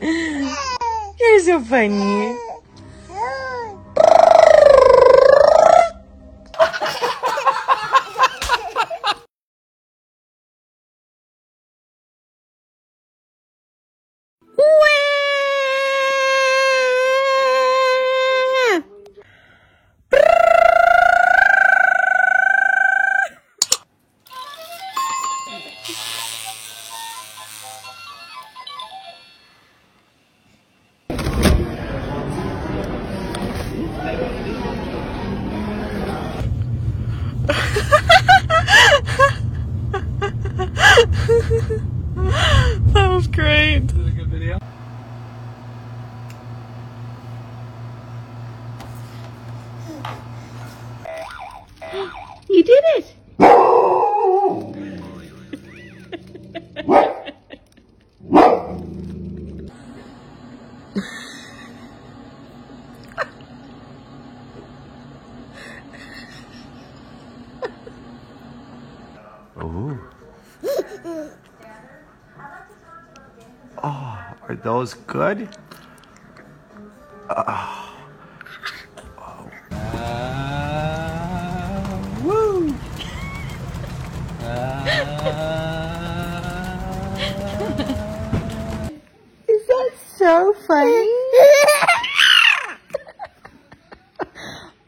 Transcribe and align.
You're 0.00 1.40
so 1.40 1.60
funny. 1.60 2.43
You 52.48 52.62
did 52.62 52.84
it. 52.96 53.14
Oh, 73.86 74.34
are 74.48 74.54
those 74.62 74.94
good? 74.94 75.48
Uh, 77.28 77.83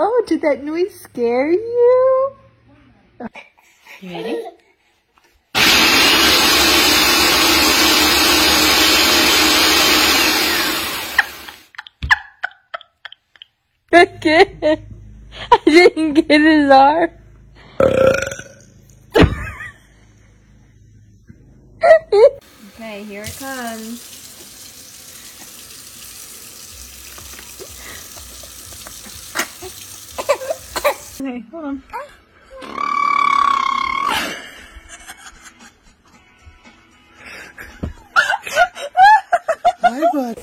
oh, 0.00 0.22
did 0.26 0.42
that 0.42 0.62
noise 0.62 0.94
scare 1.00 1.50
you? 1.50 2.36
You 4.00 4.10
ready? 4.10 4.44
Okay. 13.92 14.56
I 15.50 15.58
didn't 15.64 16.14
get 16.14 16.40
his 16.40 16.70
arm. 16.70 17.10
Okay, 22.74 23.02
here 23.02 23.24
it 23.24 23.36
comes. 23.38 24.17
Okay, 31.20 31.40
hold 31.50 31.64
on. 31.64 31.82
Hi, 39.80 40.00
bud. 40.12 40.38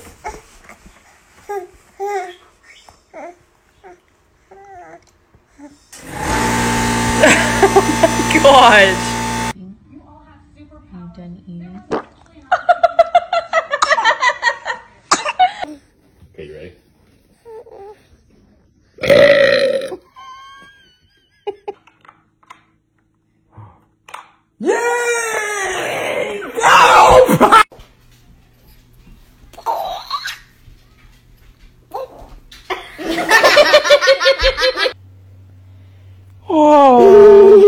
Gosh. 8.42 9.04
I'm 10.92 11.08
done 11.16 11.34
eating. 11.46 11.80
Okay, 16.34 16.44
you 16.44 16.52
ready? 16.54 16.72
Whoa. 36.46 37.58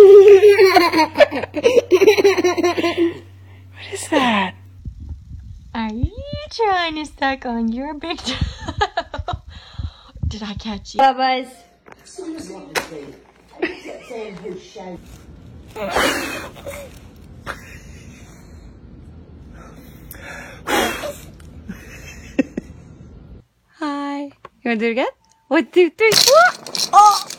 what 3.72 3.92
is 3.92 4.08
that? 4.08 4.54
Are 5.74 5.92
you 5.92 6.12
trying 6.50 6.96
to 6.96 7.06
suck 7.06 7.46
on 7.46 7.72
your 7.72 7.94
big 7.94 8.18
toe? 8.18 8.34
Did 10.28 10.42
I 10.42 10.54
catch 10.54 10.94
you? 10.94 11.00
Bubba's. 11.00 11.48
Hi. 23.78 24.22
You 24.24 24.30
wanna 24.64 24.80
do 24.80 24.86
it 24.86 24.90
again? 24.92 25.06
One, 25.48 25.64
two, 25.64 25.88
three. 25.88 26.10
Oh! 26.12 26.52
Oh! 26.92 27.37